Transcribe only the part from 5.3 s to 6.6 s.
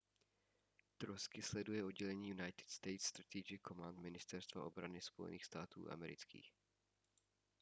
států amerických